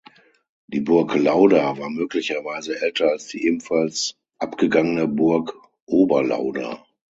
Die 0.65 0.79
Burg 0.81 1.13
Lauda 1.13 1.77
war 1.77 1.91
möglicherweise 1.91 2.81
älter 2.81 3.11
als 3.11 3.27
die 3.27 3.45
ebenfalls 3.45 4.15
abgegangene 4.39 5.07
Burg 5.07 5.53
Oberlauda. 5.85 6.83